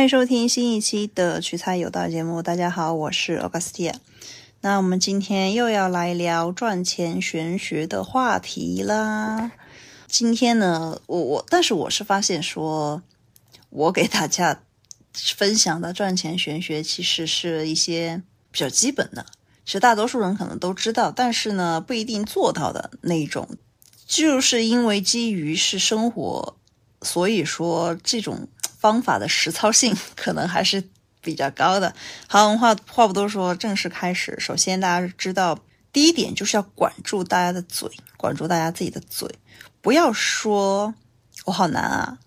[0.00, 2.40] 欢迎收听新一期的取材有道节目。
[2.40, 3.92] 大家好，我是 Augustia。
[4.62, 9.52] 那我们今天又要来聊赚钱玄学的话题啦。
[10.06, 13.02] 今天呢，我我，但是我是发现说，
[13.68, 14.62] 我给大家
[15.12, 19.26] 分享的赚钱玄学，其实是一些比较基本的，
[19.66, 23.46] 其实大多数人可能都知道，但是呢，不一定做到的那种。
[24.06, 26.56] 就是因为基于是生活，
[27.02, 28.48] 所以说这种
[28.80, 30.88] 方法的实操性可能还是
[31.20, 31.94] 比较高的。
[32.26, 34.34] 好，我们话话不多说，正式开始。
[34.40, 35.58] 首先，大家知道
[35.92, 39.28] 第一点就是要管住大家的嘴，管住大家自己的嘴，
[39.80, 40.94] 不要说
[41.44, 42.18] “我好难啊”，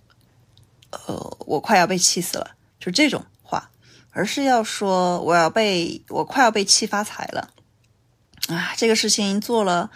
[0.92, 3.72] 呃，我快要被气死了，就这种话，
[4.12, 7.50] 而是要说“我要被我快要被气发财了”，
[8.48, 9.90] 啊，这个事情做了。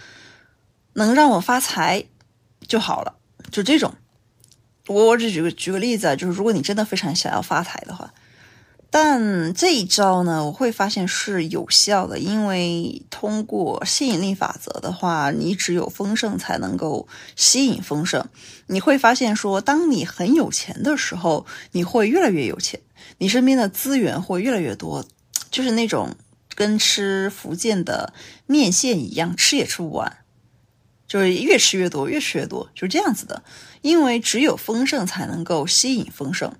[0.93, 2.05] 能让我发财
[2.67, 3.17] 就好了，
[3.51, 3.93] 就这种。
[4.87, 8.13] 我我只举个举个例子啊，就是如果你真的非常想要发财的话，
[8.89, 18.25] 但这一招呢，我会发现是有效的，因为通过吸引力法则的话，你只有丰盛才能够吸引丰盛。
[18.67, 22.79] 你会发现说，当你很有钱的时候，你会越来越有钱，
[23.17, 25.05] 你身边的资源会越来越多，
[25.51, 26.15] 就是那种
[26.55, 28.13] 跟吃福建的
[28.45, 30.19] 面线一样，吃也吃不完。
[31.07, 33.41] 就是越吃越多，越吃越多，就是这样子的。
[33.81, 36.53] 因为只有丰盛才能够吸引丰盛。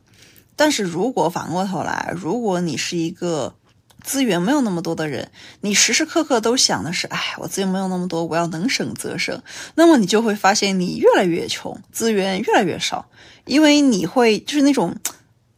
[0.55, 3.55] 但是如果反过头来，如果你是一个
[4.03, 5.29] 资源没有那么多的人，
[5.61, 9.41] 你时时刻刻都想的是，哎，我资源没有那么多，我要能省则省。
[9.75, 13.09] 那么你就会发现你越来越穷，资源越来越少，
[13.45, 14.95] 因为你会就是那种。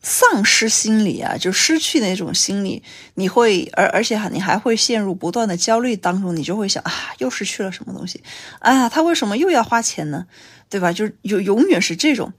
[0.02, 2.82] 丧失心理啊，就失去那种心理，
[3.16, 8.24] 你会而而且你还会陷入不断的焦虑当中，你就会想啊，又失去了什么东西，
[8.60, 10.26] 啊，他为什么又要花钱呢？
[10.70, 10.94] 对吧？
[10.94, 12.32] 就有永远是这种，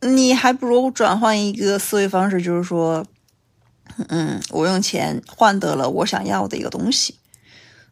[0.00, 3.04] 你还不如转换一个思维方式，就是说，
[4.08, 7.16] 嗯，我用钱换得了我想要的一个东西，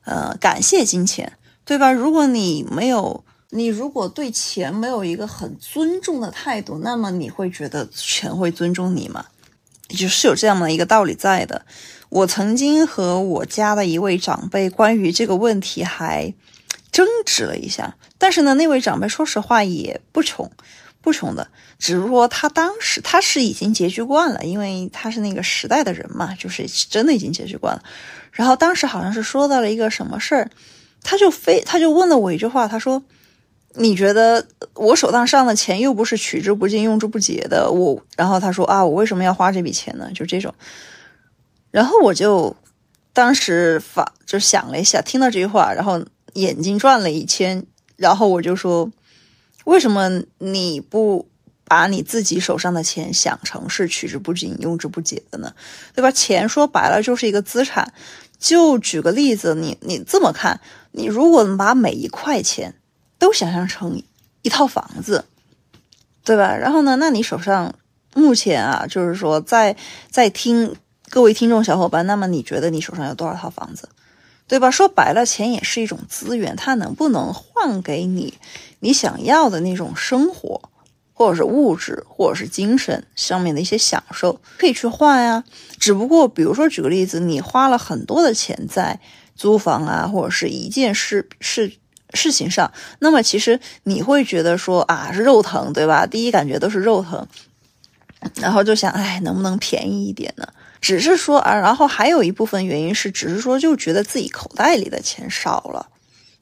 [0.04, 1.32] 呃，感谢金钱，
[1.64, 1.92] 对吧？
[1.92, 3.24] 如果你没有。
[3.54, 9.26] 你如果对钱没有一个很尊重的态度，那么你会觉得钱会尊重你吗？
[9.90, 11.66] 就是有这样的一个道理在的。
[12.08, 16.32] 我曾经和我家的一位长辈关于这个问题还
[16.90, 20.50] 争执了一下，但是呢，那位长辈说实话也不穷，
[21.02, 21.46] 不穷的，
[21.78, 27.82] 只不过他当时他是已经拮据惯了，因为他是那个时代的人嘛，就是真的已经拮据惯了。
[28.32, 30.50] 然后当时好像是说到了一个什么事儿，
[31.02, 33.02] 他就非他就问了我一句话，他说。
[33.74, 40.10] 你觉得我手上上的钱又不是取之不尽用之不竭的，我然后他说啊，我为什么要花这笔钱呢？
[40.14, 40.54] 就这种，
[41.70, 42.54] 然后我就
[43.14, 47.64] 当时发就想了一下，听到这句话，然后眼睛转了一圈，
[47.96, 48.90] 然后我就说，
[49.64, 51.26] 为什么你不
[51.64, 55.54] 把你自己手上的钱想成是取之不尽用之不竭的呢？
[55.94, 56.10] 对吧？
[56.10, 57.94] 钱说白了就是一个资产，
[58.38, 60.60] 就举个例子，你你这么看，
[60.90, 62.74] 你如果把每一块钱。
[63.22, 64.02] 都想象成
[64.42, 65.24] 一套房子，
[66.24, 66.56] 对吧？
[66.56, 67.72] 然后呢，那你手上
[68.14, 69.76] 目前啊，就是说在
[70.10, 70.74] 在听
[71.08, 73.88] 各位听众小伙伴，那么你觉得你手上有多少套房子，
[74.48, 74.72] 对吧？
[74.72, 78.34] 说白了，钱也是一种资源，它能不能换给你
[78.80, 80.60] 你想要的那种生活，
[81.12, 85.44] 或者是物质，或者是精神上面的一些享受，可以去换呀。
[85.78, 88.98] 只不过，比如说举个例子，你花了很多的钱在
[89.36, 91.74] 租房啊，或者是一件事是。
[92.14, 96.06] 事情上，那么其实你会觉得说啊，是肉疼，对吧？
[96.06, 97.26] 第一感觉都是肉疼，
[98.36, 100.46] 然后就想，哎，能不能便宜一点呢？
[100.80, 105.88] 只是说啊，然后还有一部分原因是，只是说就觉得自己口袋里的钱少了。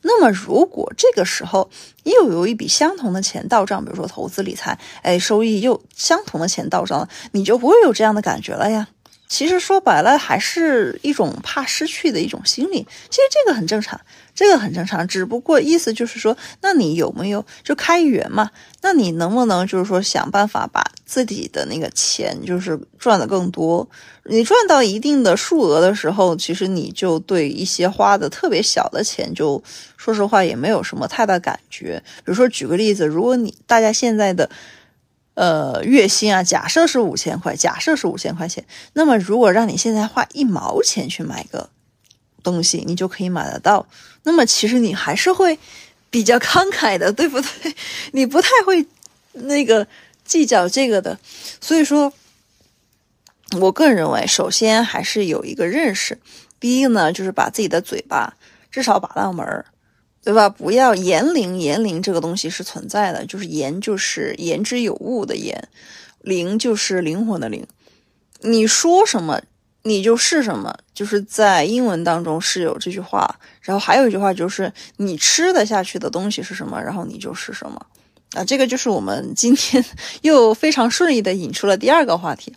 [0.03, 1.71] 那么如果这个时候
[2.05, 8.89] 又有一笔相同的钱到账，比如说投资理财，哎，收益又相同的钱到账了，你就不会有这样的感觉了呀。
[9.31, 12.87] 其实说白了，还是一种怕失去的一种心理。
[13.09, 13.99] 其实这个很正常。
[14.33, 18.51] 这个很正常，只不过意思就是说，那你有没有就开源嘛？
[18.81, 23.87] 那你能不能就是说想办法把自己的那个钱就是赚的更多？
[24.25, 29.63] 你赚到一定的数额的时候，其实你就对一些花的特别小的钱，就
[29.97, 32.03] 说实话也没有什么太大感觉。
[32.19, 34.49] 比如说举个例子，如果你大家现在的
[35.41, 41.71] 呃月薪啊，假设是五千块，假设是五千块钱，那么如果让你现在花一毛钱去买个。
[42.43, 43.87] 东西你就可以买得到，
[44.23, 45.59] 那么其实你还是会
[46.09, 47.77] 比较慷慨的，对不对？
[48.13, 48.87] 你不太会
[49.33, 49.87] 那个
[50.25, 51.19] 计较这个的。
[51.61, 52.11] 所以说，
[53.61, 56.19] 我个人认为，首先还是有一个认识。
[56.59, 58.33] 第一呢，就是把自己的嘴巴
[58.71, 59.67] 至少把到门儿，
[60.23, 60.49] 对吧？
[60.49, 65.69] 不要言灵，言灵这个东西是存在的，就是言就是言之有物的言，
[66.21, 67.67] 灵就是灵魂的灵。
[68.43, 69.41] 你说什么，
[69.83, 73.39] 你就是什么，就是在英文当中是有这句话。
[73.63, 77.87] 然后还有一句话就是，你吃得下去的东西是什么，然后你就是什么。
[78.33, 79.85] 啊，这个就是我们今天
[80.23, 82.55] 又非常顺利的引出了第二个话题，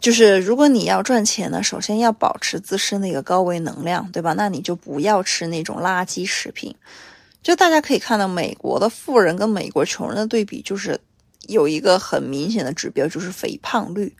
[0.00, 4.32] 就是如果你要赚钱呢，首先要保持自身的一个高维能量，对吧？
[4.32, 6.74] 那你就不要吃那种垃圾食品。
[7.42, 10.98] 就大家可以看到，美国的富人跟美国穷人的对比，就是
[11.48, 14.14] 有一个很明显的指标，就是肥胖率。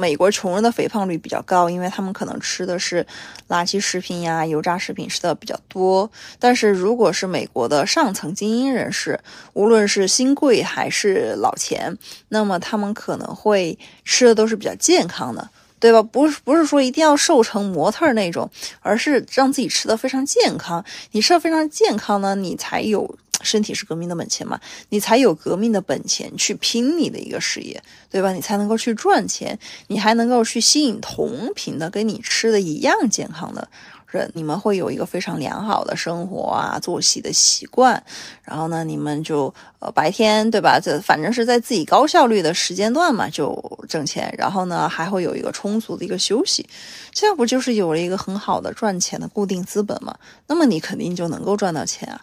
[0.00, 3.06] 美国穷人的肥胖率比较高，因为他们可能吃的是
[3.48, 6.10] 垃圾食品呀、油炸食品吃的比较多。
[6.38, 9.20] 但是如果是美国的上层精英人士，
[9.52, 11.94] 无论是新贵还是老钱，
[12.30, 15.50] 那么他们可能会吃的都是比较健康的，
[15.80, 16.00] 对吧？
[16.02, 18.48] 不是不是说一定要瘦成模特那种，
[18.80, 20.84] 而是让自己吃的非常健康。
[21.10, 23.18] 你吃的非常健康呢，你才有。
[23.42, 24.60] 身体是革命的本钱嘛，
[24.90, 28.32] 你才有革命的本钱去拼你的一个事业，对吧？
[28.32, 33.66] 你才能够去赚钱，你还能够去吸引同频的跟你吃的一样健康的
[34.10, 38.02] 人，你们会有一个非常良好的生活啊，作息的习惯。
[38.42, 40.80] 然后呢，你们就呃白天对吧？
[40.80, 43.56] 这反正是在自己高效率的时间段嘛，就
[43.88, 44.34] 挣钱。
[44.36, 46.68] 然后呢，还会有一个充足的一个休息，
[47.12, 50.16] 这样不就是有了一个很好的赚钱的固定资本嘛？
[50.46, 52.20] 那么你肯定就能够赚到钱啊。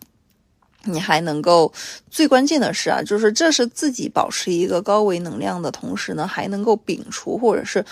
[0.83, 1.73] 你还能够，
[2.09, 7.83] 最关键的是啊，就是这是自己保持一个高维能量的同时呢，还能够摒除或者是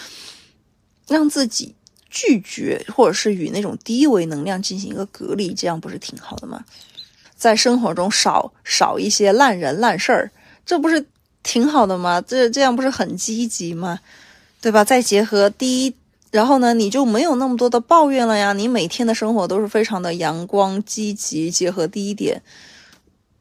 [1.06, 1.76] 让自己
[2.16, 6.64] 拒绝，或者是与那种低维能量进行一个隔离，这样不是挺好的吗？
[7.36, 10.32] 在生活中少少一些烂人烂事儿，
[10.66, 11.06] 这不是
[11.44, 12.22] 挺好的吗？
[12.22, 14.00] 这这样不是很积极吗？
[14.62, 14.86] 对吧？
[14.86, 15.94] 再结合第一，
[16.32, 22.42] 然后呢，你就没有那么多的抱怨了呀，你每天的生活都是非常的阳光积极，结合第一点。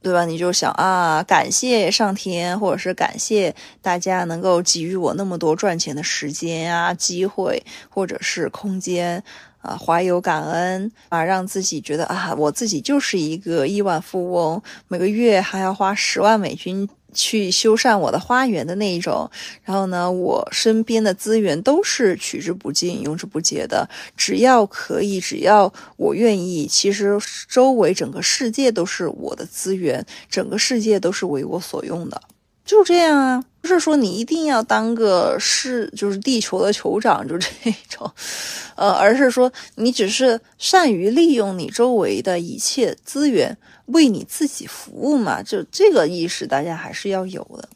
[0.05, 0.27] 对吧？
[0.27, 9.25] 你就想啊，感谢上天，或者是感谢大家能够给予我那么多赚钱的时间啊、机会，或者是空间
[9.63, 16.87] 啊，怀有感恩啊，让自己觉得啊，我自己就是一个亿万富翁，每个月还要花十万美金。
[17.15, 19.31] 去修缮我的花园的那一种，
[19.63, 23.89] 然后呢，我身边的资源都是取之不尽、用之不竭的。
[24.17, 27.19] 只要可以，只要我愿意，其实
[27.49, 32.21] 周围整个世界都是我的资源，整个世界都是为我所用的。
[32.65, 37.49] 就这样啊，不是说你一定要当个是就是地球的酋长，就这
[37.89, 38.11] 种，
[38.77, 43.57] 呃，而是说你只是善于利用你周围的一切资源。
[43.89, 47.69] 为你自己服务嘛，就这个意识大家还是要有的。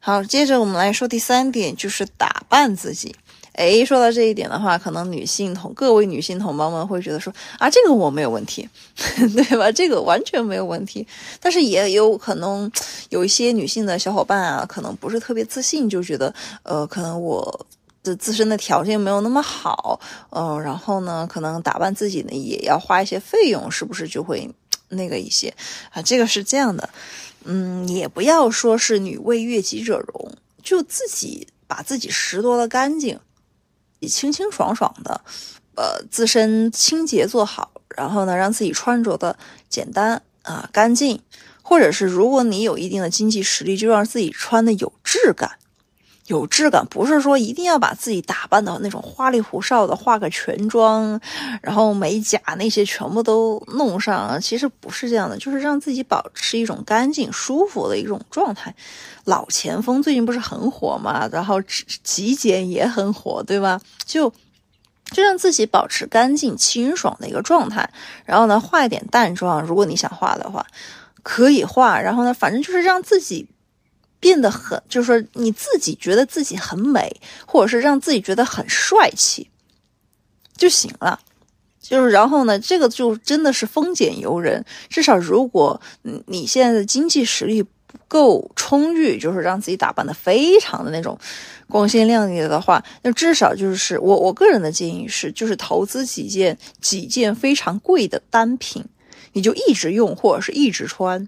[0.00, 3.14] 好，接着我们来说第三点，就是打扮自己。
[3.58, 8.68] 哎，说到这一点的话，可能女性同各位女性同胞们会觉得说啊，这个我没有问题，
[9.34, 9.70] 对吧？
[9.72, 11.04] 这个完全没有问题。
[11.40, 12.70] 但是也有可能
[13.08, 16.32] 有一些女性的小伙伴啊，可能不是特别自信，就觉得
[16.62, 17.66] 呃，可能我
[18.04, 19.98] 的自身的条件没有那么好，
[20.30, 24.48] 嗯，然后呢，可能打扮自己呢也要花一些费用，是不是就会？
[24.90, 25.52] 那个一些
[25.90, 26.88] 啊，这个是这样的，
[27.44, 30.32] 嗯，也不要说是女为悦己者容，
[30.62, 33.20] 就自己把自己拾掇的干净，
[34.06, 35.20] 清清爽爽的，
[35.74, 39.36] 呃，自身清洁做好，然后呢，让自己穿着的
[39.68, 41.20] 简单啊干净，
[41.62, 45.58] 或者是如果你有一定的经济实力，就让自己穿的有质感。
[46.28, 51.18] 有质感，不是说一定要把自己打扮的那种花里胡哨的，化个全妆，
[51.62, 54.38] 然后美甲那些全部都弄上。
[54.40, 58.74] 其实不是这样的，就是让自己保持一种干净、舒服的一种状态。
[59.24, 61.60] 老前锋最近不是很火嘛，然后
[62.02, 63.80] 极简也很火，对吧？
[64.04, 64.30] 就
[65.10, 67.88] 就让自己保持干净、清爽的一个状态。
[68.26, 70.66] 然后呢，化一点淡妆，如果你想化的话，
[71.22, 71.98] 可以化。
[71.98, 73.48] 然后呢，反正就是让自己。
[74.20, 79.48] 变得很，就是说你自己觉得自己很美，或者是让自己觉得很帅气
[80.56, 81.20] 就行了。
[81.80, 84.62] 就是然后呢，这个就真的是丰俭由人。
[84.90, 85.80] 至少如果
[86.26, 91.18] 你现在的经济实力不够充裕，就是让自己打扮的非常的那种
[91.66, 98.84] 光鲜亮丽的话，那至少就是我我个人的建议是，就是投资几件几件非常贵的单品，
[99.32, 101.26] 你就一直用或者是一直穿。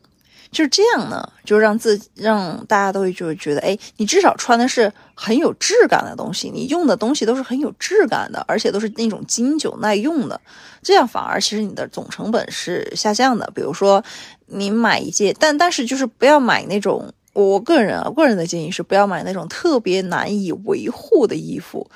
[0.50, 10.40] 就是这样呢，就让自己让大家都就觉得，哎，你至少穿的是很有质感的东西，你用的东西都是很有质感的，而且都是那种经久耐用的，
[10.82, 13.50] 这样反而其实你的总成本是下降的。
[13.54, 14.02] 比如说
[14.46, 21.88] 你买一件，但但是就是不要买那种，我个人啊，个人的建议是不要买那种特别难以维护的衣服。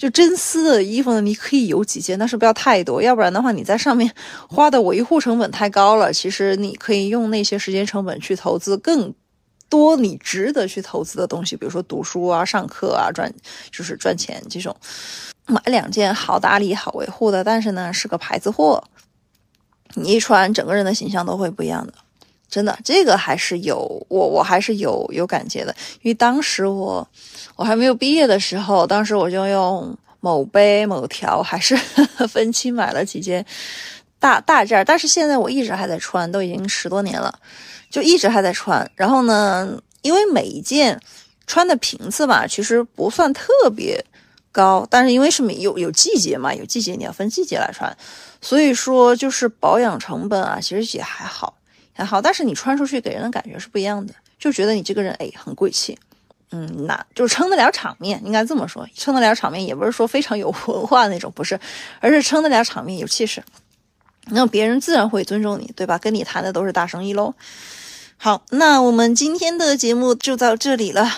[0.00, 4.10] 就真丝的衣服呢，你可以有几件，但是不要太多，要不然的话，你在上面
[4.48, 6.10] 花的维护成本太高了。
[6.10, 9.12] 其实你可以用那些时间成本去投资更
[9.68, 13.30] 多你值得去投资的东西，比如说读书啊、上课啊、赚
[13.70, 14.74] 就是赚钱这种，
[15.44, 18.82] 买两件好打理、好维护的，但是呢是个牌子货，
[19.96, 21.92] 你一穿，整个人的形象都会不一样的。
[22.50, 27.06] 真的，这个还是有我，我还是有有感觉的，因为当时我
[27.54, 31.76] 我还没有毕业的时候，当时我就用某杯某条还是
[32.28, 33.46] 分期买了几件
[34.18, 37.32] 大大件，但是现在我一直还在穿，都已经十多年了，
[37.88, 38.90] 就一直还在穿。
[38.96, 41.00] 然后呢，因为每一件
[41.46, 44.04] 穿的频次吧，其实不算特别
[44.50, 47.96] 高，但是因为是有有季节嘛，有季节你要分季节来穿，
[48.40, 51.54] 所以说就是保养成本啊，其实也还好。
[52.00, 55.98] 还好，但是你穿出去给人的感觉是不一样的，就觉得你这个人哎很贵气，
[56.50, 61.58] 嗯，那就撑得了场面，应该这么说，撑得了场面也不是说非常有文化那种，不是，
[62.00, 63.42] 而是撑得了场面，有气势，
[64.26, 65.98] 那别人自然会尊重你，对吧？
[65.98, 67.34] 跟你谈的都是大生意喽。
[68.16, 71.08] 好，那我们今天的节目就到这里了，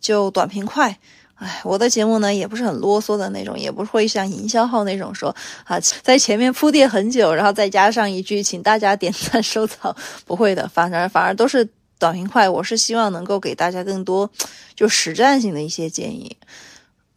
[0.00, 0.98] 就短平快。
[1.38, 9.94] 哎，我的节目呢也不是很啰嗦的那种，也不会像营销号那种说啊，在前面铺垫很久，然后再加上一句请大家点赞收藏，
[10.26, 12.48] 不会的，反而反而都是短平快。
[12.48, 14.28] 我是希望能够给大家更多
[14.74, 16.36] 就实战性的一些建议，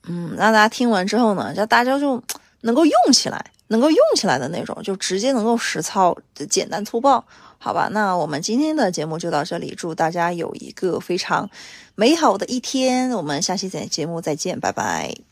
[0.07, 2.23] 嗯，让大家听完之后呢，让大家就
[2.61, 6.17] 能够用起来，能够用起来的那种，就直接能够实操，
[6.49, 7.23] 简单粗暴。
[7.57, 11.49] 好吧，那我们今天的节目就到这里，祝大家有一个非常
[11.95, 15.30] 美好的一天，我们下期节节目再见，拜拜。